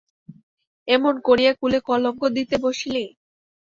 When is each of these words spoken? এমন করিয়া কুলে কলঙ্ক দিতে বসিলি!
এমন 0.87 1.13
করিয়া 1.27 1.51
কুলে 1.59 1.79
কলঙ্ক 1.87 2.21
দিতে 2.35 2.55
বসিলি! 2.63 3.05